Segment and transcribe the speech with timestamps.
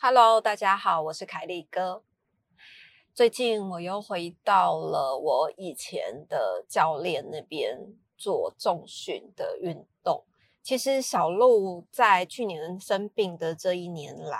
[0.00, 2.04] Hello，大家好，我是凯利哥。
[3.12, 7.76] 最近我又回到了我以前的教练那边
[8.16, 10.22] 做重训的运动。
[10.62, 14.38] 其实小鹿在去年生病的这一年来，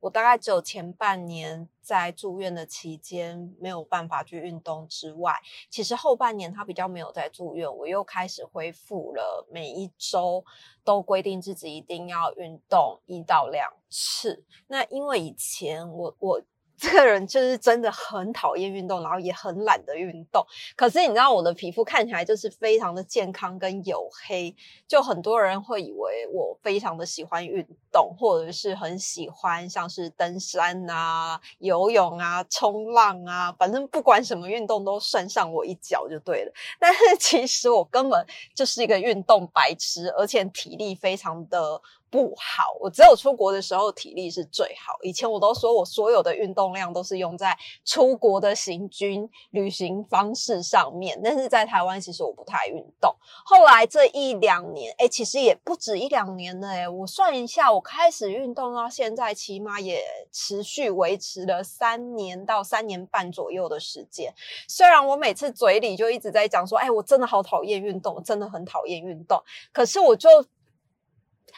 [0.00, 5.34] 我大概只有前半年在住院的期间没有办法去运动之外，
[5.68, 10.44] 其实后半年他比较没有在住院，我又开始恢复了，每一周
[10.82, 14.44] 都规定自己一定要运动一到两次。
[14.66, 16.42] 那因为以前我我。
[16.80, 20.42] 这个人就是真的很讨厌运动，然后也很懒得运动。
[20.74, 24.56] 可是你知道我的皮肤看起来就是非常的健康跟黝黑，
[24.88, 27.62] 就很多人会以为我非常的喜欢运
[27.92, 36.52] 动，或者是很喜欢像是登山啊、游泳啊、冲浪啊，反正不管什么运动都算上我一脚就对了。
[36.78, 41.82] 但是其实我根本就是一个运动白痴，而且体力非常的。
[42.10, 44.94] 不好，我只有出国的时候体力是最好。
[45.02, 53.14] 以前我都说我所有的运动量都是用在出国的行军旅行方式上面，但是在台湾其实我不太运动。
[53.44, 60.02] 后来这一两年，哎，其实也不止一两年了，哎，我算一下，我开始运动到现在，起码也
[60.32, 64.34] 持续维持了三年到三年半左右的时间。
[64.66, 69.40] 虽然我每次嘴里就一直在讲说，哎，我真的好讨厌运动，真的很讨厌运动，
[69.72, 70.28] 可是我就。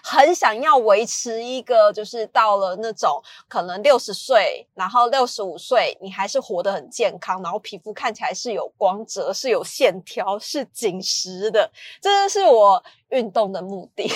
[0.02, 12.82] 很想要维持一个，就是到了那种可能六十岁，然后六十五岁，你还是活得很健康，然后皮肤看起来是有光泽、是有线条、是紧实的，这就是我。
[13.12, 14.06] 运动的目的，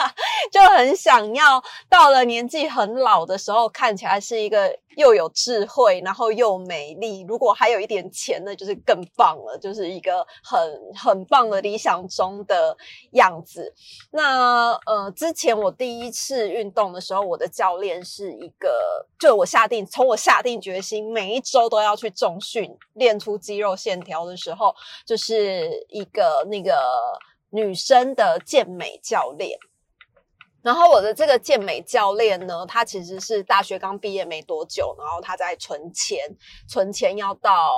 [0.50, 7.22] 就很想要到了年纪很老的时候，看起来是一个又有智慧，然后又美丽。
[7.28, 12.76] 如果还有一点钱呢，就是更棒了，就是一个很很棒的理想中的
[13.12, 13.74] 样子。
[14.12, 18.70] 那呃，之前我第一次运动的时候，我的教练是一个，
[19.18, 26.72] 就我下定从我下定决心每一周都要去重训，练出肌肉线条的时候，就是一个那个。
[27.54, 29.56] 女生的健美教练，
[30.60, 36.18] 然后我的这个健美教练呢，他其实是大学刚毕业没多久，然后他在存钱，
[36.68, 37.76] 存钱要到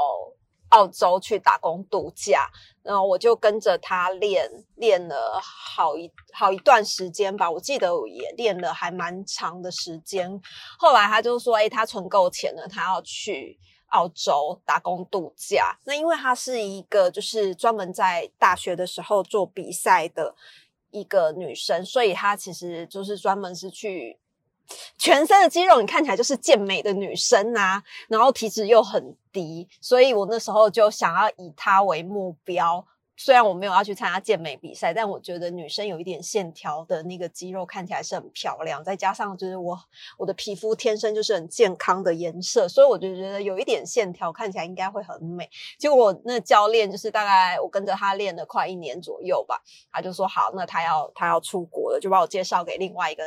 [0.70, 2.48] 澳洲去打工度假，
[2.82, 10.40] 然后我就跟着他练，练了好一好一段时间吧，我记得我也练了还蛮长的时间。
[10.78, 13.58] 后来他就说：“哎，他存够钱了，他要去。”
[13.96, 20.34] 澳洲打工度假，那因为她是一个就是专门在大学的时候做比赛的
[20.90, 24.18] 一个女生，所以她其实就是专门是去
[24.98, 32.86] 全身的肌肉，你看起来就是健美的女生啊，然后体脂又很低，所以我那时候就想要以她为目标。
[33.16, 39.78] 虽然我没有要去参加健美比赛，但我觉得女生有一点线条的那个肌肉看起来是很漂亮，再加上就是我
[40.18, 45.48] 我的皮肤天生就是很健康的颜色，所以我就觉得有一点线条看起来应该会很美。
[45.78, 53.22] 结果我那教练就是大概我跟着他练了快一年左右吧，他就说好，那他要他要出国了，就把我介绍给另外一个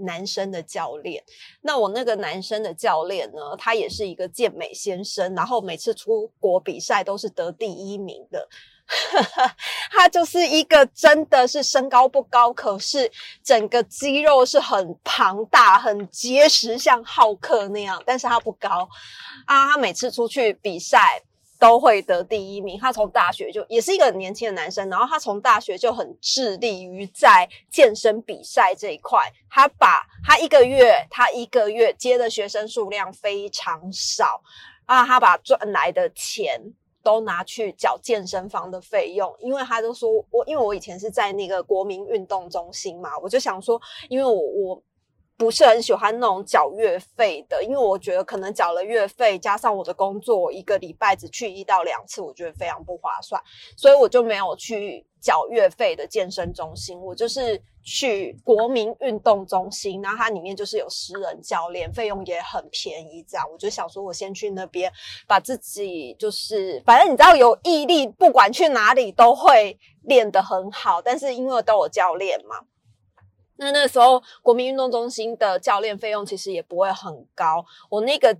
[0.00, 1.22] 男生的教练。
[1.62, 8.48] 那我那个男生的教练呢，他也是一个健美先生，然后每次出国比赛都是得第一名的。
[9.92, 13.08] 他就是一个真的是身高不高，可是
[13.40, 18.02] 整个肌肉是很庞大、很结实，像浩克那样。
[18.04, 18.88] 但是他不高
[19.46, 21.22] 啊，他每次出去比赛
[21.60, 22.76] 都会得第一名。
[22.80, 29.20] 他从大学就也是一个很年轻的男生，然后他从大学就很致力于在健身比赛这一块。
[29.48, 34.42] 他把他一个月，他一个月接的学生数量非常少
[34.86, 36.74] 啊，他把赚来的钱。
[37.02, 44.82] 都拿去缴健身房的费用，因为他就说我，因为我以前是在那个国民运动中心嘛，我就想说，因为我我
[45.40, 53.42] 不是很喜欢那种缴月费的，因为我觉得可能缴了月费，加上我的工作，一个礼拜只去一到两次，我觉得非常不划算，
[53.74, 57.62] 所以我就没有去缴月费的健身中心，我就是。
[57.82, 63.24] 去国民运动中心，然后它里面就是有私人教练，费用也很便宜。
[63.26, 64.92] 这样，我就想说，我先去那边，
[65.26, 71.00] 把自己就是，反正你知道，有毅力，不管去哪里都会练得很好。
[71.00, 72.56] 但是因为都有教练嘛，
[73.60, 77.64] 那那时候国民运动中心的教练费用其实也不会很高。
[77.90, 78.34] 我那个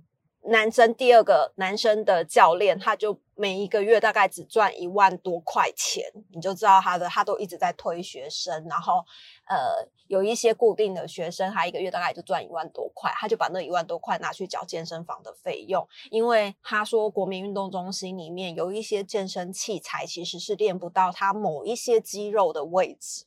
[0.45, 6.03] 男生第二个男生的教练，他就每一个月大概只赚一万多块钱，
[6.33, 9.05] 你就知道他的他都一直在推学生，然后
[9.47, 23.25] 呃有一些固定的学生，他一个月大概就赚一万多块，他就把那一万多块拿去缴健身房的费用，因为他说国民运动中心里面有一些健身器材其实是练不到他某一些肌肉的位置，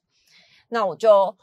[0.71, 1.37] 那我就。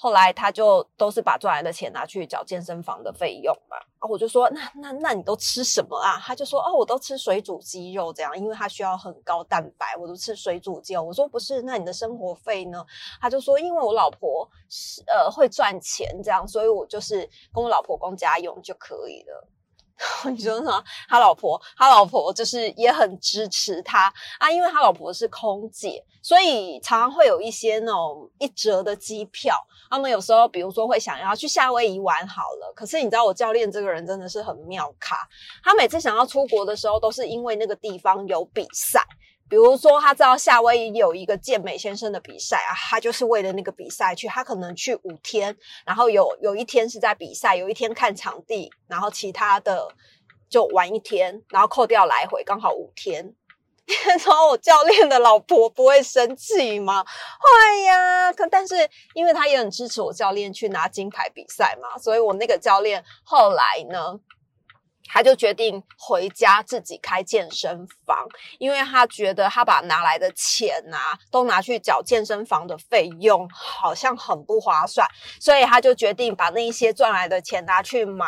[0.00, 6.16] 后来他就都是把赚来的钱拿去缴健身房的费用嘛，啊，我就说那那那你都吃什么啊？
[6.24, 11.02] 他就说哦，我都吃水煮鸡肉这样，因为他需要很高蛋白，我都吃水煮鸡肉。
[11.02, 12.84] 我说不是，那你的生活费呢？
[13.20, 19.48] 他就说因为我老婆是呃会赚钱这样，所以我就是跟我老婆供家用就可以了。
[20.30, 20.84] 你说什么？
[21.08, 29.56] 他老婆，他老婆就是也很支持他啊，因为他老婆是空姐，所以常常会有一些那种一折的机票。
[29.90, 35.26] 他们有时候，比如说会想要去夏威夷玩好了，可是你知道我教练这个人真的是很妙卡，
[35.64, 39.02] 他每次想要出国的时候，都是因为那个地方有比赛。
[39.48, 44.28] 比如说，他知道夏威夷有一个健美先生的比赛啊，他就是为了那个比赛去。
[44.28, 45.56] 他可能去五天，
[45.86, 49.88] 然后有有一天是在比赛，有一天看场地，然后其他的
[50.50, 53.34] 就玩一天，然后扣掉来回，刚好五天。
[54.06, 57.02] 然后我教练的老婆不会生气吗？
[57.02, 58.74] 会呀，可但是
[59.14, 64.20] 因为他也很支持我教练去拿金牌比赛嘛，所以我那个教练后来呢。
[65.08, 68.26] 他就决定回家自己开健身房，
[68.58, 75.08] 因为他觉得他把拿来的钱啊都拿去缴健身房的费用，好像很不划算，
[75.40, 78.26] 所以他就决定把那一些赚来的钱拿去买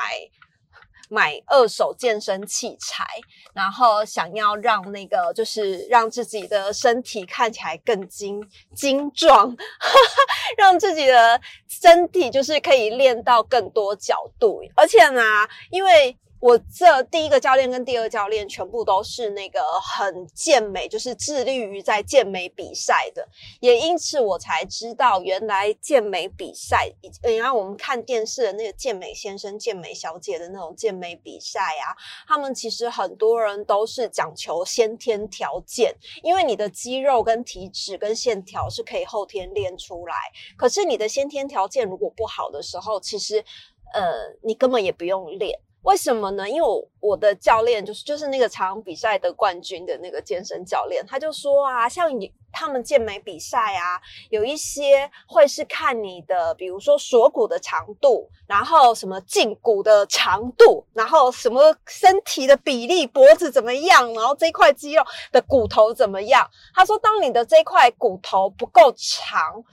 [1.08, 3.04] 买二手健身器材，
[3.52, 8.40] 然后想要让那个就是让自己的身体看起来更精
[8.74, 9.54] 精壮，
[10.56, 15.22] 让自己的身体就是可以练到更多角度，而且呢，
[15.70, 16.16] 因为。
[16.40, 23.28] 我这第一个教练跟第二教练全部都是那个很健美，就是致力于在健美比赛的，
[23.60, 26.90] 也因此我才知道原来健美比赛，
[27.25, 31.92] 原来我们看电视的那个健美先生、健美小姐的那种健美比赛啊，
[32.26, 40.14] 他们其实很多人都是讲求先天条件，因为你的肌肉跟体脂跟线条是可以后天练出来，
[40.56, 43.44] 可是你的先天条件如果不好的时候，其实
[43.92, 45.60] 呃你根本也不用练。
[45.82, 46.48] 为什么呢？
[46.48, 53.98] 因为我我的教练就是就是那个常比赛得冠军的那个健身教练，他就说啊，像你他们健美比赛啊，
[54.28, 66.46] 有一些会是看你的，比如说锁骨的长度，然后什么胫骨的长度，然后什么身体的比例，脖子怎么样，然后这块肌肉的骨头怎么样。
[66.74, 69.64] 他说，当你的这块骨头不够长，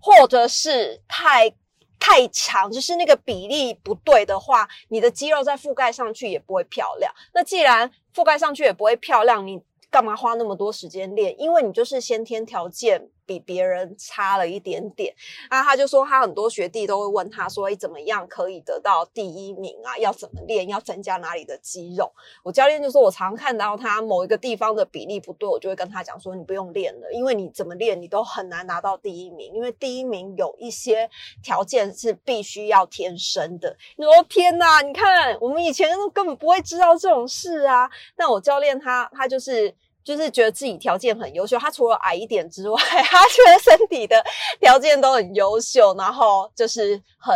[0.00, 1.54] 或者是太。
[2.00, 7.14] 太长，就是那个比例不对的话，你的肌肉再覆盖上去也不会漂亮。
[7.32, 9.62] 那既然覆盖上去也不会漂亮，你。
[9.92, 11.34] 干嘛花那么多时间练？
[11.36, 15.14] 因为你就是先天条件比别人差了一点点
[15.48, 15.62] 啊！
[15.62, 19.96] 他就说他很多学弟都会问他说：“，怎么样可以得到第一名啊？
[19.98, 20.68] 要怎么练？
[20.68, 22.10] 要增加哪里的肌肉？”
[22.42, 31.08] 我教练就说：“我常看到他某一个地方的比例不对，我就会跟他讲说：你不用练了，因为你怎么练你都很难拿到第一名，因为第一名有一些
[31.40, 34.80] 条件是必须要天生的。”你说：“天哪！
[34.80, 37.88] 你看我们以前根本不会知道这种事啊！”
[38.18, 39.72] 那我教练他他就是。
[40.10, 44.20] 就是觉得自己条件很优秀，他除了矮一点之外， 他觉得身体的
[44.58, 47.32] 条件都很优秀，然后就是很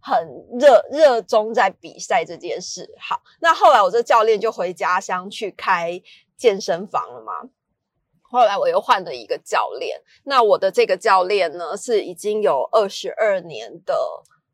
[0.00, 0.26] 很
[0.58, 2.88] 热热衷在比赛这件事。
[2.98, 6.00] 好，那后来我这教练就回家乡去开
[6.34, 7.50] 健身房了嘛。
[8.22, 13.94] 后来我又换了一个教练，那我的这个教练呢是已经有二十二年的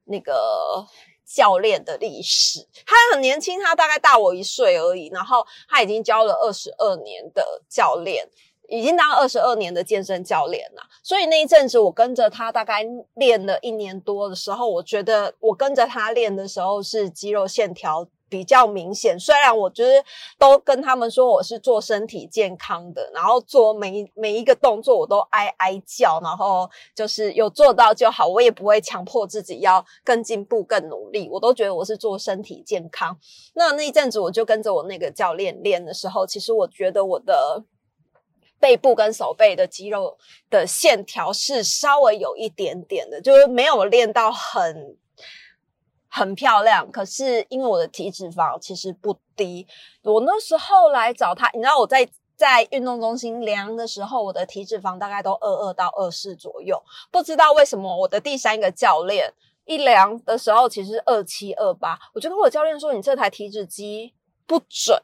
[0.07, 0.85] 那个。
[1.25, 5.09] 教练的历史，他很年轻，他大概大我一岁而已。
[5.12, 8.28] 然后他已经教了二十二年的教练，
[8.69, 10.83] 已经当二十二年的健身教练了。
[11.02, 18.07] 所以那一阵子，我跟着他大概练了一年多的时候，我觉得我跟着他练的时候是肌肉线条。
[18.35, 20.05] 比较明显，虽然我就是
[20.37, 33.17] 都跟他们说我是做身体健康的，然后做每每一个动作我都哀哀叫，然后就是有做到就好，我也不会强迫自己要更进步、更努力，我都觉得我是做身体健康。
[33.55, 37.62] 那那一阵子我就跟着我那个教练练的时候，其实我觉得我的
[38.59, 40.19] 背部跟手背的肌肉
[40.50, 44.97] 的线条是稍微有一点点的，就是没有练到很。
[46.16, 49.66] 很漂亮，可是因为我的体脂肪其实不低，
[50.04, 56.80] 我那时候来找他，你知道我在在运动中心量的时候，我的体脂肪大概都二二到二四左右，
[57.11, 64.14] 不知道为什么我的第三个教练一量的时候，其实二七二八，我就跟我教练说：“你这台体脂机
[64.47, 64.97] 不准。”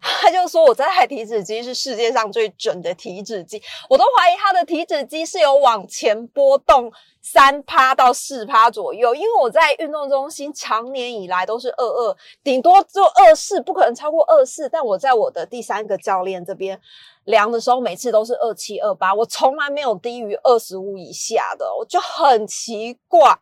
[0.02, 6.90] 他就说：“我这台体脂机是世界上最准的体脂机，我都怀疑他的体脂机是有往前波动
[7.20, 9.14] 三趴到四趴左右。
[9.14, 14.68] 因为我在运动中心常年以来都是二二，顶多就二四，不可能超过二四。
[14.70, 16.80] 但我在我的第三个教练这边
[17.24, 23.38] 量的时候，每次都是二七二八，我从来没有低于二十五以下的，我就很奇怪。”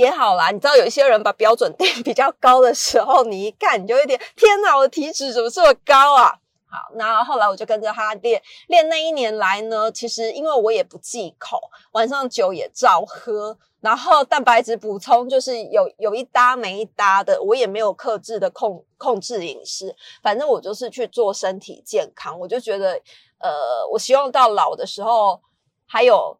[0.00, 6.38] 也好啦，你知道有一些人把标准定比较高的时候，你一看你就有点天哪，我的体脂怎么这么高啊？
[6.70, 8.88] 好，那后来我就跟着他练练。
[8.88, 11.60] 那一年来呢，其实因为我也不忌口，
[11.92, 22.38] 晚上酒也照喝，然后蛋白质补充就是有 有一搭没一搭的，我也没有克制的控控制饮食，反正我就是去做身体健康。
[22.38, 22.92] 我就觉得，
[23.38, 25.40] 呃，我希望到老的时候
[25.86, 26.39] 还有。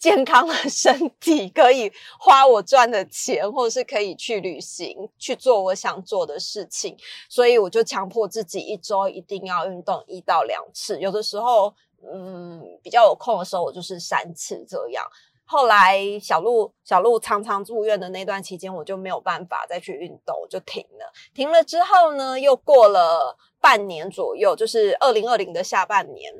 [0.00, 6.96] 健康的身体可以花我赚的钱，或者是可以去旅行，去做我想做的事情。
[7.28, 15.04] 所以我就强迫自己一周一定要运动一到两次，有的时候，嗯，比较有空的时候，我就是三次这样。
[15.44, 21.12] 后来小鹿小鹿常常住院的那段期间，我就没有办法再去运动，我就停了。
[21.34, 26.32] 停了之后呢，又过了半年左右，就是二零二零的下半年。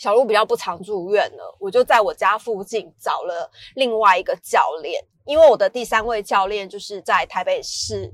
[0.00, 8.10] 小鹿比较不常住院了，我就在我家附近找了另外一个教练，因为我的第三位教练就是在台北市，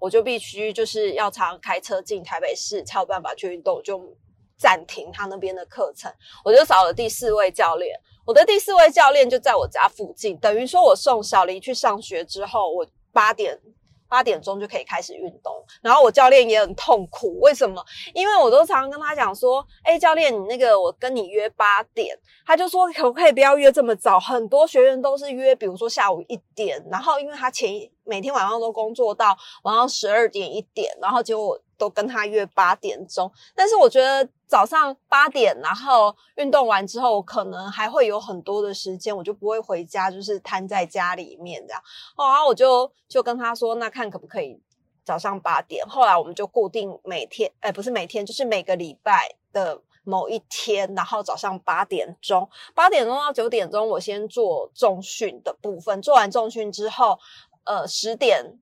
[0.00, 4.16] 我就必须就是要常开车进台北市才有办法去运动，就
[4.56, 6.10] 暂停他那边的课程。
[6.42, 7.94] 我就找了第四位教练，
[8.24, 13.60] 我的第四位教练就在我家附近，等于说我送小黎去上学之后，我八点。
[14.08, 17.84] 八点钟就可以开始运动，然后我教练也很痛苦，为什么？
[18.14, 24.18] 因为我都常常跟他讲说，哎，教练，你那个我跟你约八点，他就说可不可以不要约这么早？
[24.18, 31.60] 很多学员都是约，比如说下午一点，然后因为他前一每天晚上都工作到晚上十二点一点，然后结果。
[31.78, 41.80] 都跟他约八点钟，但是我觉得早上八点，然后运动完之后，可能还会有很多的时间，我就不会回家，就是瘫在家里面这样。
[42.16, 44.60] 哦，然后我就就跟他说，那看可不可以
[45.04, 45.86] 早上八点。
[45.86, 57.18] 后来我们就固定每天，哎，不是每天，就是每个礼拜的某一天，然后早上八点钟，八点钟到九点钟，我先做重训的部分，做完重训之后，
[57.64, 58.58] 呃，十点。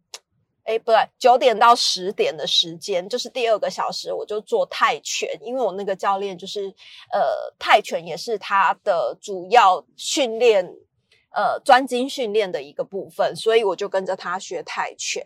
[0.66, 6.68] 哎，不对，九点到十点的时间就是第二个小时，我就做泰拳，因为我那个教练就是，
[7.12, 10.66] 呃，泰拳也是他的主要训练，
[11.30, 15.22] 呃，专精训练的一个部分，所以我就跟着他学泰拳。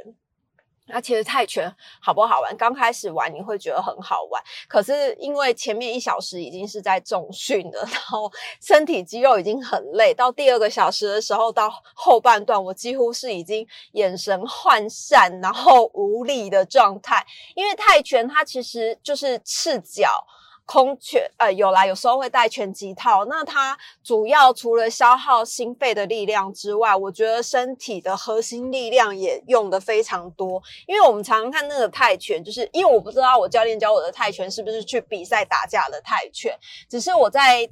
[0.92, 2.56] 那其实泰拳好不好玩？
[2.56, 8.30] 刚开始玩你会觉得很好玩，可是因为前面一小时已经是在重训了，然后
[8.61, 17.26] 身体肌肉已经很累，到第二个小时的时候，到后半段我几乎是已经眼神涣散，然后无力的状态。
[17.54, 20.26] 因为泰拳它其实就是赤脚。
[20.71, 23.25] 空拳呃有啦，有时候会带拳击套。
[23.25, 30.62] 那它主要除了消耗心肺的力量之外，我觉得身体的核心力量也用的非常多。
[30.87, 36.57] 因为我们常常看那个泰拳，就是因为我不知道我教练教我的泰拳是不是去比赛打架的泰拳，
[36.89, 37.69] 只是我在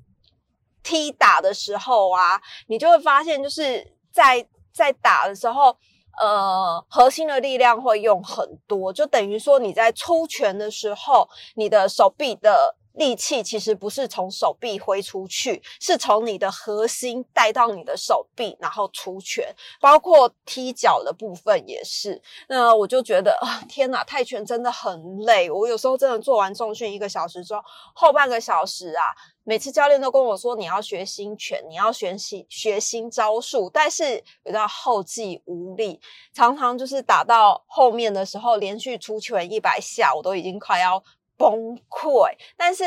[0.83, 5.77] 踢打的时候啊，你就会发现就是在在打的时候，
[6.21, 12.75] 呃，核心的力量会用很多，就等于说你在出拳的时候，你的手臂的。
[12.99, 22.21] 力气其实不是从手臂挥出去，是从你的核心带到你的手臂，然后出拳，包括踢脚的部分也是。
[22.49, 25.49] 那我就觉得啊，天哪，泰拳真的很累。
[25.49, 27.63] 我有时候真的做完重训一个小时之后，
[27.95, 29.05] 后半个小时啊，
[29.45, 36.01] 每次教练都跟我说你要学新拳，你要学新学新招数，但是有到后继无力，
[36.35, 41.01] 常常就是打到后面的时候，连续出拳一百下，我都已经快要。
[41.39, 42.85] 崩溃，但是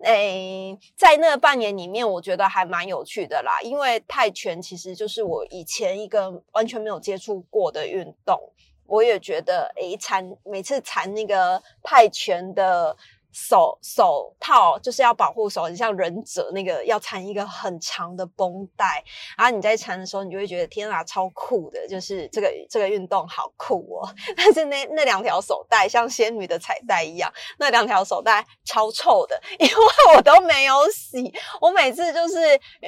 [0.00, 3.60] 诶，在那半年里面，我觉得还蛮有趣的啦。
[3.62, 8.38] 因为泰拳其实就是我以前一个完全没有接触过的运动，
[8.84, 12.94] 我也觉得诶，缠每次缠那个泰拳的。
[13.36, 19.04] 手手套就是要保护手，你像忍者那个要缠一个很长的绷带，
[19.36, 24.08] 然后你在缠的时候，你就会觉得天啊，超酷的，就是这个这个运动好酷哦。
[24.34, 29.74] 但是那那两条手带像仙女的彩带一样，那两条手带超臭的， 因为
[30.16, 31.30] 我都没有洗。
[31.60, 32.38] 我每次就是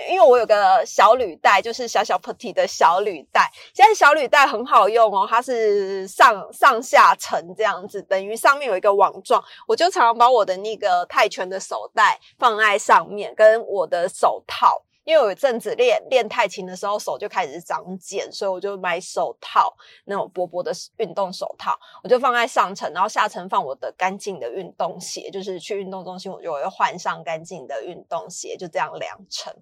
[0.09, 3.51] 因为我有个小履带，就是小小 putty 的小履带。
[3.75, 10.38] 现在小履带很好用哦，它是上上下层这样子，等于上面有一个网状，我就常常把我。
[10.39, 29.53] 我的那个泰拳的手袋放在上面，跟我的手套，因为有一阵子练练泰琴的时候，手就开始长茧，所以我就买手套，那种薄薄的运动手套，我就放在上层，然后下层放我的干净的运动鞋，就是去运动中心我就会换上干净的运动鞋，就这样两层。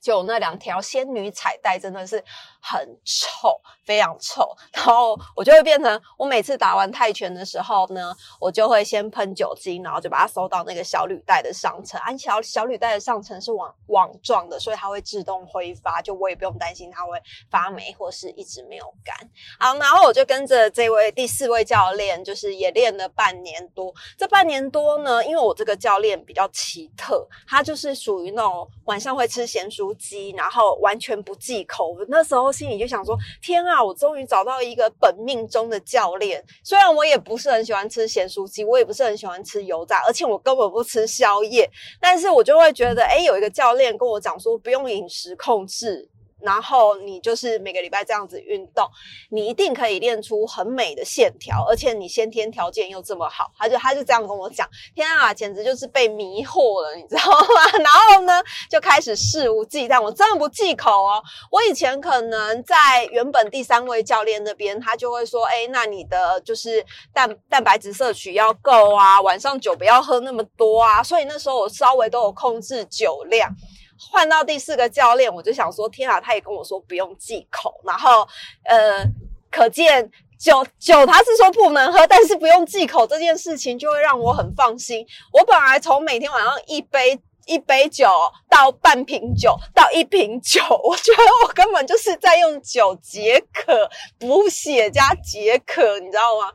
[0.00, 2.22] 就那两条仙女彩带真的是
[2.60, 4.48] 很臭，非常臭。
[4.72, 12.00] 然后我就会变成，我每次打完泰拳的时候呢，我就会先喷酒精，然后就把它收到那个小履带的上层。
[12.00, 19.16] 啊，小小履带的上层是网网状的，所以它会自动挥发，就我也不用担心它会发霉或是一直没有干。
[19.58, 23.92] 好，然后我就跟着这位第四位教练，就是也练了半年多。
[24.16, 29.87] 这半年多呢，因为我这个教练比较奇特，他就是属于那种晚上会吃咸酥。
[29.94, 31.96] 鸡，然后完全不忌口。
[32.08, 36.44] 那时候心里就想说：天啊，我终于找到一个本命中的教练。
[36.62, 41.68] 虽然我也不是很喜欢吃咸酥鸡，我也不是很喜欢吃油炸，而且我根本不吃宵夜。
[42.00, 46.08] 但是我就会觉得，哎，有一个教练跟我讲说，不用饮食控制。
[46.40, 48.88] 然后你就是每个礼拜这样子运动，
[49.30, 57.78] 你一定可以练出很美的线条，而且你先天条件又这么好，他就他就这样跟我讲，天啊，简直就是被迷惑了，你知道吗？
[57.82, 61.22] 然后呢，就开始肆无忌惮，我真的不忌口哦。
[61.50, 73.54] 我以前可能在原本第三位教练那边，他就会说，哎，那你的就是蛋蛋白质摄取要够啊，晚上酒不要喝那么多啊，所以那时候我稍微都有控制酒量。
[73.98, 78.26] 换到第四个教练，我就想说，天啊，他也跟我说不用忌口，然后，
[78.64, 79.04] 呃，
[79.50, 85.04] 可见酒酒他是说不能喝，但是不用忌口这件事情就会让我很放心。
[85.32, 88.08] 我本来从每天晚上一杯一杯酒
[88.48, 96.52] 到半瓶酒到一瓶酒，我觉得我根本就是在用酒解渴、补血加解渴，你知道吗？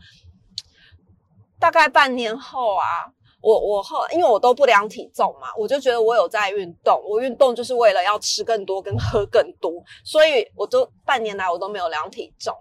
[1.59, 3.11] 大概半年后啊。
[3.43, 9.69] 我我后因为我都不量体重嘛，我就觉得我有在运动，我运动就是为了要吃更多跟喝更多，
[10.05, 12.55] 所以我都半年来我都没有量体重。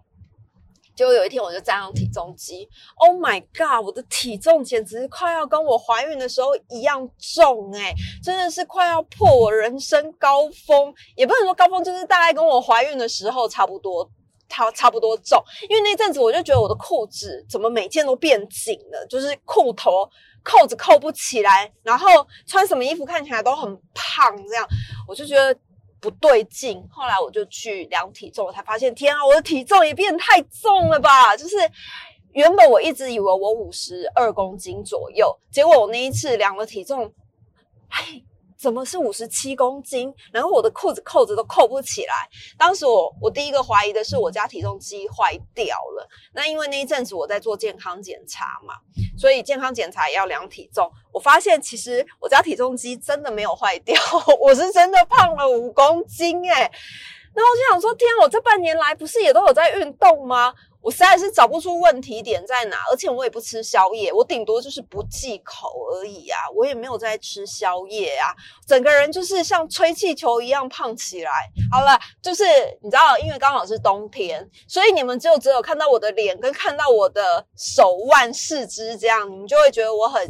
[0.95, 14.07] 结果有一天我就站上体重机，Oh my god，我的体重简直快要跟我怀孕的时候一样重诶真的是快要破我人生高峰，也不能说高峰，就是大概跟我怀孕的时候差不多，
[14.53, 15.43] 差差不多重。
[15.69, 20.09] 因为那阵子我就觉得我的裤子怎么每件都变紧了，就是裤头。
[20.45, 24.67] 扣子扣不起来，然后穿什么衣服看起来都很胖，这样
[25.07, 25.57] 我就觉得
[26.01, 26.85] 不对劲。
[26.91, 31.37] 后来我就去量体重，我才发现，天啊，我的体重也变太重了吧！
[31.37, 31.57] 就是
[32.33, 37.15] 原本我一直以为我五十二公斤左右，结果我那一次量了体重，
[37.91, 38.21] 哎。
[38.63, 40.15] 怎么是五十七公斤？
[40.33, 42.15] 然后我的裤子扣子都扣不起来。
[42.57, 46.09] 当时我我第一个怀疑的是我家体重机坏掉了。
[46.33, 48.75] 那因为那一阵子我在做健康检查嘛，
[49.19, 50.89] 所以健康检查也要量体重。
[51.13, 54.01] 我发现其实我家体重机真的没有坏掉，
[54.41, 56.71] 我是真的胖了五公斤诶
[57.35, 60.53] 然后我就想说，天，我这半年来不是也都有在运动吗？
[60.83, 68.35] 我实在是找不出问题点在哪，而且我也不吃宵夜，我顶多就是不忌口而已啊，我也没有在吃宵夜啊，
[68.67, 71.31] 整个人就是像吹气球一样胖起来。
[71.71, 72.43] 好了，就是
[72.83, 80.21] 你知道，因为刚好是冬天，所以你们就只有看到我的脸跟看到我的手腕四肢这样，你们就会觉得我很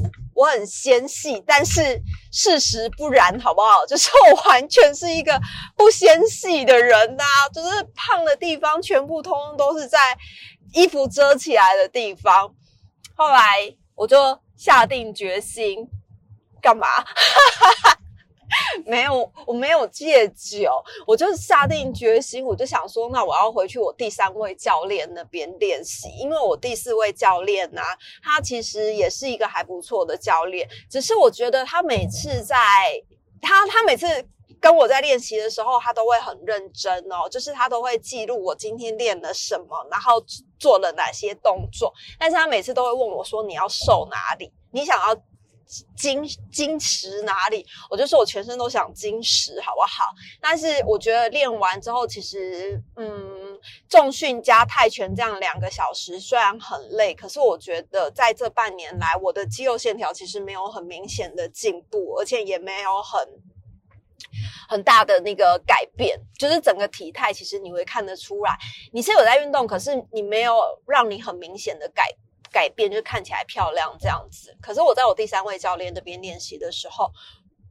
[0.42, 2.00] 我很纤细，但是
[2.32, 3.84] 事实不然，好不好？
[3.86, 5.40] 就是我完全是一个
[5.76, 7.24] 不纤细的人呐，
[7.54, 9.98] 就是胖的地方全部通通都是在。
[10.74, 12.50] 衣服遮起来的地方，
[13.14, 15.86] 后来我就下定决心，
[16.62, 16.86] 干嘛？
[16.86, 17.91] 哈哈哈
[18.84, 20.70] 没有，我没有戒酒，
[21.06, 27.82] 我就下定决心，我就想说，那我要回去我第三位教练那边练习，因为我第四位教练呢，
[28.22, 32.56] 他其实也是一个还不错的教练，只是我觉得他每次在，
[33.40, 34.06] 他他每次。
[34.60, 40.24] 跟我在练习的时候，他都会很认真哦，就是他都会记录我今天练了什么，然后
[40.56, 41.92] 做了哪些动作。
[42.16, 44.52] 但是他每次都会问我说：“你要瘦哪里？
[44.70, 45.16] 你想要
[45.96, 50.04] 精精实哪里？”我就说我全身都想精实，好不好？
[50.40, 63.28] 但是我觉得练完之后，其实嗯，重训加泰拳这样两个小时虽然很累，可是我觉得在这半年来，我的肌肉线条其实没有很明显的进步，而且也没有很。
[64.68, 68.56] 很大的那个改变，就是整个体态，其实你会看得出来，
[68.92, 72.08] 你是有在运动，可是你没有让你很明显的改
[72.52, 74.56] 改变，就看起来漂亮这样子。
[74.60, 77.10] 可是我在我第三位教练那边练习的时候，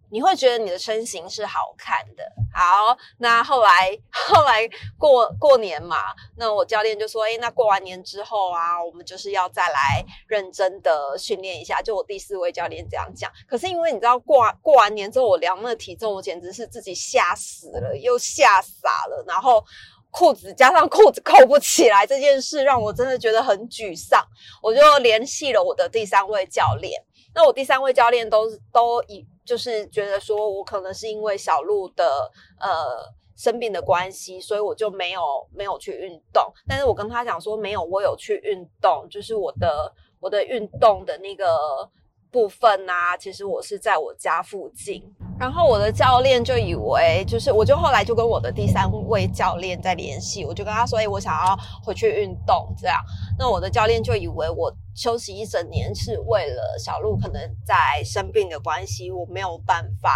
[0.10, 2.24] 你会觉得你的身形是好看的。
[2.54, 4.68] 好，那后来后来
[4.98, 5.96] 过过年嘛，
[6.36, 13.32] 那我教练就说：“哎，那过完年之后啊，我们就是要再来认真的训练一下。”就我第四位教练这样讲。
[13.48, 19.24] 可是因为你知道，过过完年之后，我量那体重，我简直是自己吓死了，又吓傻了。
[19.26, 19.64] 然后
[20.12, 24.22] 裤子加上裤子扣不起来这件事，让我真的觉得很沮丧。
[24.62, 27.02] 我就联系了我的第三位教练。
[27.34, 32.70] 那我第三位教练都都以就是觉得说我可能是因为小鹿的呃
[33.38, 35.22] 生病的关系，所以我就没有
[35.56, 36.44] 没有去运动。
[36.68, 41.90] 但是我跟他讲说没有，我有去运动，就是我的我的运动的那个
[42.30, 45.02] 部分啊，其实我是在我家附近。
[45.42, 53.02] 然后我的教练就以为就是，我就后来就跟我的第三位教练在联系，我就跟他说，哎，我想要回去运动，这样。
[53.40, 60.12] 那我的教练就以为我休息一整年是为了小鹿可能在生病的关系，我没有办法。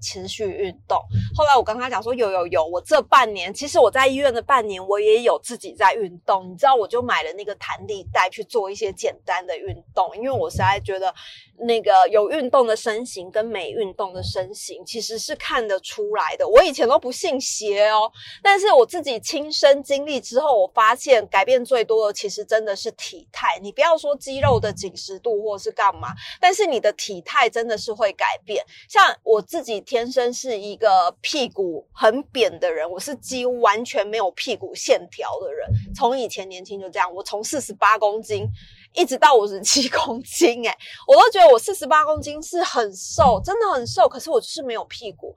[0.00, 0.98] 持续运动。
[1.34, 6.50] 后来我跟他讲说，有有有，我这半年其实我在医院的半年，我也有自己在运动。
[6.50, 11.14] 你知道，我就买了那个弹力带去做一些简单的运动，因为我实在觉得
[11.58, 16.48] 那个有运动的身形跟没运动的身形其实是看得出来的。
[16.48, 18.10] 我以前都不信邪哦，
[18.42, 23.58] 但是我自己亲身经历之后，我发现改变最多的其实真的是体态。
[23.60, 26.08] 你不要说肌肉的紧实度或是干嘛，
[26.40, 28.64] 但是你的体态真的是会改变。
[28.88, 29.84] 像我自己。
[29.90, 35.68] 天生是一个屁股很扁的人，我是几乎完全没有屁股线条的人。
[35.92, 38.46] 从以前年轻就这样，我从四十八公斤
[38.94, 40.72] 一直到五十七公斤，诶
[41.08, 44.08] 我都觉得我四十八公斤是很瘦，真的很瘦。
[44.08, 45.34] 可是我就是没有屁股，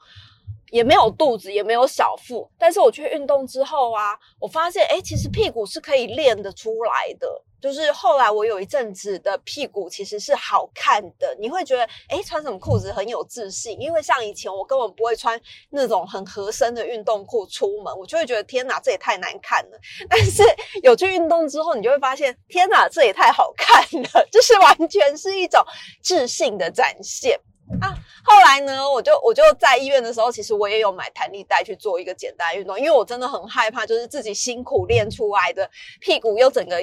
[0.73, 2.49] 也没有肚子，也没有小腹。
[2.57, 7.27] 但是我去运动之后啊，我发现，哎，其实屁股是可以练得出来的。
[7.61, 19.79] 就是后来我有一阵子的屁股其实是好看的，你会觉得哎穿什么裤子很有自信，因为像以前我根本不会穿那种很合身的运动裤出门，我就会觉得天哪这也太难看了。
[20.09, 20.43] 但是
[20.81, 25.63] 有去运动之后，你就会发现天哪这也太好看了， 就是完全是一种
[26.01, 27.39] 自信的展现
[27.81, 27.97] 啊。
[28.23, 36.77] 后来呢，我就我就在医院的时候，其实我也有买弹力带去做一个简单运动，因为我真的很害怕，就是自己辛苦练出来的屁股又整个。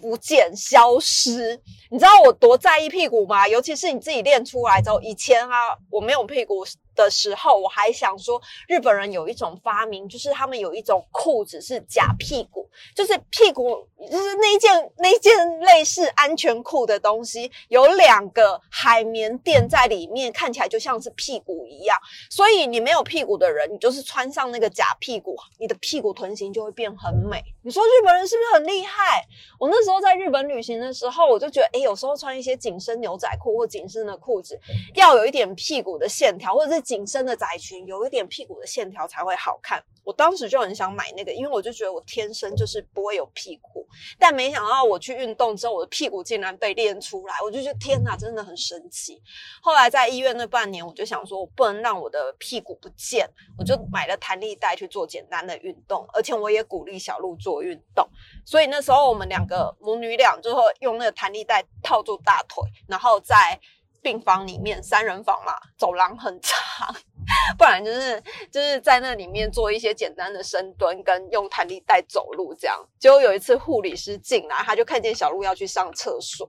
[0.00, 3.48] 不见消失，你知道我多在意屁股吗？
[3.48, 6.64] 尤其是你自己练出来之后，以前啊，我没有屁股。
[7.04, 21.98] 的时候，我还想说，日本人有一种发明，就是他们有一种裤子是假屁股，就是屁股就是那一件那一件类似安全裤的东西，有两个海绵垫在里面，看起来就像是屁股一样。
[22.28, 27.42] 所以你没有屁股的人，你就是穿上那个假屁股，你的屁股臀型就会变很美。
[27.62, 29.24] 你说日本人是不是很厉害？
[29.58, 34.58] 我那时候在日本旅行的时候，我就觉得，哎，有时候穿一些紧身牛仔裤或紧身的裤子，
[34.94, 36.80] 要有一点屁股的线条，或者是。
[36.90, 39.80] 紧身的窄裙，有一点屁股的线条才会好看。
[40.02, 43.86] 我当时就很想买那个，因为我就觉得我天生就是不会有屁股。
[44.18, 49.22] 但没想到我去运动之后，我的屁股竟然被练出来，我就觉得天哪，真的很神奇。
[49.62, 58.04] 后来在医院那半年，我就想说，我不能让我的屁股不见，我就买了弹力带去做简单的运动，而且我也鼓励小鹿做运动。
[58.44, 63.60] 所以那时候我们两个母女俩就会用那个弹力带套住大腿，然后在。
[64.02, 66.94] 病房里面三人房嘛，走廊很长，
[67.58, 72.78] 不然就是就是在那里面做一些简单的深蹲，跟用弹力带走路这样。
[72.98, 76.48] 结果有一次护理师进来，他就看见小鹿要去上厕所，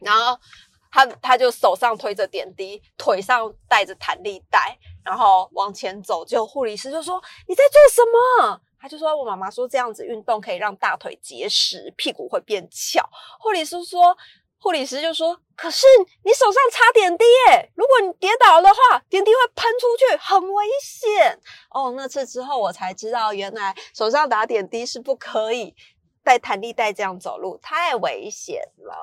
[0.00, 0.38] 然后
[0.92, 6.24] 他他就手上推着点滴，腿上带着弹力带，然后往前走。
[6.24, 8.02] 结果护理师就说：“你在做什
[8.50, 13.02] 么？”他就说：“我妈妈说这样子运动可以让大腿结实，屁股会变翘。”
[13.40, 14.16] 护理师说。
[14.62, 15.86] 护理师就说：“可是
[16.22, 25.74] 你手上插点滴耶，如果你跌倒的话，点滴会喷出去，很危险哦。”那次之后，我才知道原来手上打点滴是不可以
[26.22, 28.94] 带弹力带这样走路，太危险了，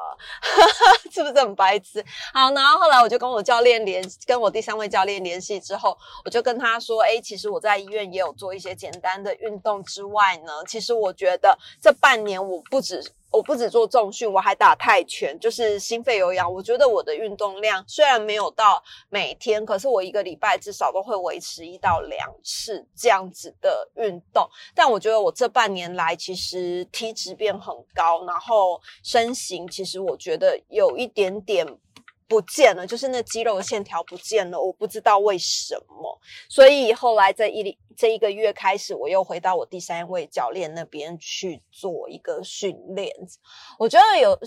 [1.11, 2.05] 是不是很白痴？
[2.31, 16.51] 好，然后后来我就跟我教练联，跟我第三位教练联系之后，我就跟他说：“哎，其实我在医院也有做一些简单的运动之外呢，其实我觉得这半年我不止。”我不止做重训，我还打泰拳，就是心肺有氧。
[16.51, 24.49] 我觉得我的运动量虽然没有到每天，可是我一个礼拜至少都会维持一到两次这样子的运动。
[24.73, 31.67] 但我觉得我这半年来其实体脂变很高，然后身形其实我觉得有一点点。
[32.29, 36.06] 不见了，就是那肌肉的线条不见了，我不知道为什么。
[36.49, 43.13] 所以后来这一这一个月开始，我又回到我第三位教练那边去做一个训练。
[43.79, 44.37] 我觉得有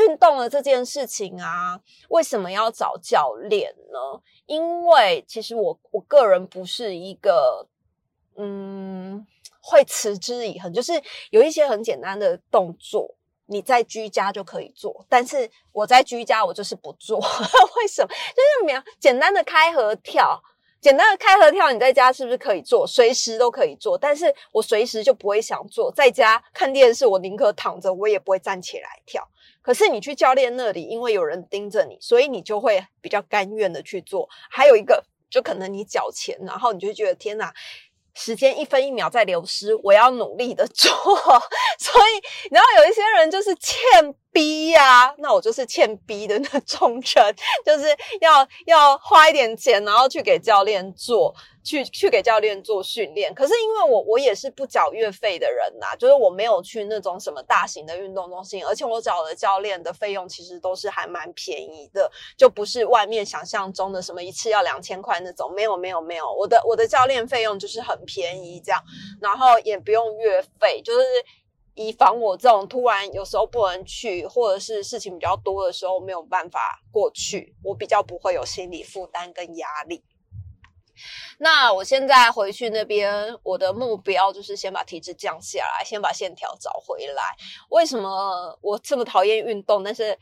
[0.00, 4.20] 运动的这件事情啊，为什么要找教练呢？
[4.46, 7.66] 因为其实我我个人不是一个
[8.36, 9.26] 嗯
[9.60, 10.92] 会持之以恒，就是
[11.30, 13.16] 有一些很简单的动作。
[13.46, 17.18] 你在居家就可以做，但是我在居家我就是不做，
[17.76, 18.08] 为什么？
[18.08, 20.42] 就是没有简单的开合跳，
[20.84, 22.86] 简单的开合跳，你在家是不是可以做？
[22.86, 25.90] 随时都可以做，但是我随时就不会想做。
[25.90, 29.26] 在家看电视，我宁可躺着，我也不会站起来跳。
[29.62, 34.28] 可是你去教练那里，因为有人盯着你，所以你就会比较甘愿的去做。
[34.50, 37.50] 还有一个，就可能你缴钱，然后你就觉得天哪。
[38.16, 40.92] 时间一分一秒在流失，我要努力的做。
[41.80, 43.82] 所以，然后有一些人就是欠
[44.34, 47.86] 逼呀，那我就是欠逼的那种人，就是
[48.20, 51.34] 要要花一点钱，然后去给教练做。
[51.66, 68.82] 去去给教练做训练，可是因为我我也是不缴月费的人呐，就是我没有去那种什么大型的运动中心，而且我找的教练的费用其实都是还蛮便宜的，就不是外面想象中的什么一次要两千块那种，没有没有没有，我的我的教练费用就是很便宜这样，
[69.22, 71.00] 然后也不用月费，就是
[71.74, 80.04] 以防我这种突然有时候不能去，或者是事情比较多的时候没有办法过去，我比较不会有心理负担跟压力。
[81.38, 87.22] 那我现在回去那边，我的目标就是先把体质降下来，先把线条找回来。
[87.70, 89.82] 为什么我这么讨厌运动？
[89.82, 90.16] 但是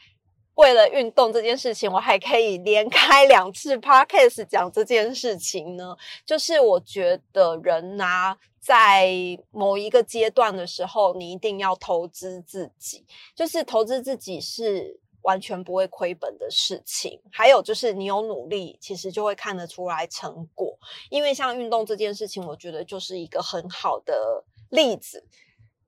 [0.55, 5.97] 为了运动这件事情，我还可以连开两次 podcast 讲这件事情呢？
[6.25, 9.11] 就是我觉得人呐，在
[9.51, 15.01] 某一个阶段的时候，你一定要投资自己，就是投资自己是。
[15.23, 20.77] 完全不会亏本的事情，还有就是你有努力，其实就会看得出来成果。
[21.11, 25.25] 因为像运动这件事情，我觉得就是一个很好的例子。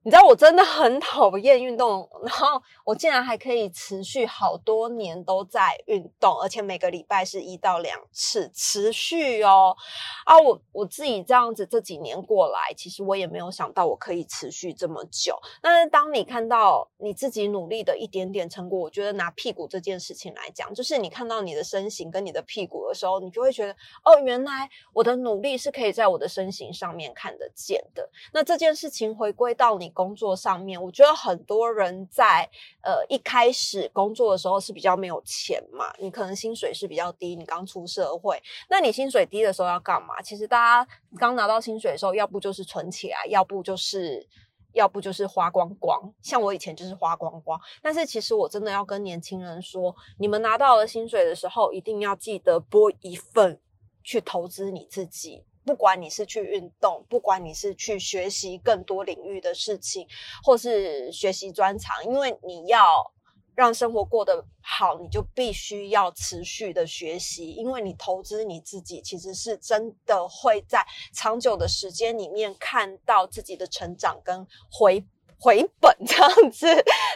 [0.05, 9.75] 你知道我真的很 讨厌运动，然后我竟然还可以持续好多年都在运动，而且每个礼拜是一到两次持续哦。
[10.23, 15.35] 啊，我我自己这样子这几年过来，其实我也没有想到我可以持续这么久。
[15.59, 28.07] 但是当你看到你自己努力的一点点成果，我觉得拿屁股这件事情来讲，就是你看到你的身形跟你的屁股的时候，你就会觉得哦，原来我的努力是可以在我的身形上面看得见的。
[28.31, 29.94] 那这件事情回归到你。
[29.95, 32.47] 工作上面，我觉得很多人在
[32.83, 40.21] 呃一开始工作的时候是比较没有钱嘛，你可能薪水是比较低，你刚出社会，那你薪水低的时候要干嘛？
[40.21, 44.27] 其实大家刚拿到薪水的时候，要不就是存起来，要不就是
[44.73, 46.13] 要不就是花光光。
[46.21, 53.59] 像我以前就是花光光，但是其实我真的要跟年轻人说，你们拿到了薪水的时候，一定要记得拨一份
[54.03, 55.45] 去投资你自己。
[55.65, 60.07] 不管你是去运动，不管你是去学习更多领域的事情，
[60.43, 63.11] 或是学习专长，因为你要
[63.55, 67.51] 让生活过得好，你就必须要持续的学习。
[67.51, 75.03] 因为你投资你自己，其实是真的会在长久的时间里面看到自己的成长跟回。
[75.39, 76.65] 回本这样子，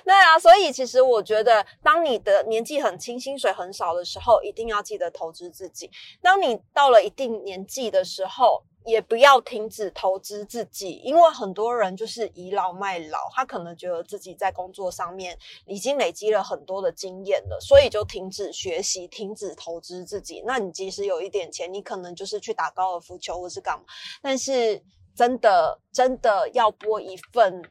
[0.03, 5.89] 对啊，所以其实我觉得，当你的年纪很轻、薪水很少的时候，一定要记得投资自己。
[6.21, 20.43] 当你到了一定年纪的时候，也不要停止投资自己，因为很多人就是倚老卖老，他可能觉得自己在工作上面已经累积了很多的经验了，所以就停止学习、停止投资自己。
[20.45, 23.85] 那你即使有一点钱，你可能就是去打高尔夫球或是干嘛，
[24.21, 24.81] 但是
[25.15, 27.63] 真的真的要拨一份。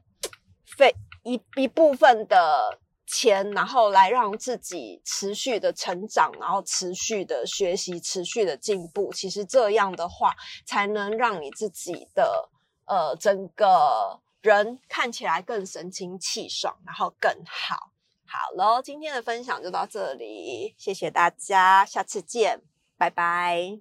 [0.77, 9.13] 费一一部分的钱，然后来让自己持续的成长，然后持续的学习，持续的进步。
[9.13, 10.35] 其实这样的话，
[10.67, 12.49] 才能让你自己的
[12.87, 17.91] 呃整个人看起来更神清气爽，然后更好。
[18.27, 22.61] 好了，今天的分享就到这里，谢谢大家，下次见，
[22.99, 23.79] 拜拜。